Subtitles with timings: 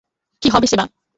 [0.41, 0.85] কী হবে সেবা!